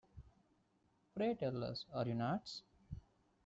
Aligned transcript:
Pray 1.13 1.35
tell 1.35 1.63
us, 1.63 1.85
are 1.93 2.07
you 2.07 2.15
nuts? 2.15 2.63